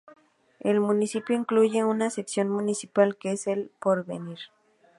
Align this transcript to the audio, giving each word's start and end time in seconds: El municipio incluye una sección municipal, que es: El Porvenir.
El 0.61 0.79
municipio 0.79 1.35
incluye 1.35 1.83
una 1.83 2.09
sección 2.09 2.49
municipal, 2.49 3.17
que 3.17 3.33
es: 3.33 3.45
El 3.45 3.69
Porvenir. 3.79 4.39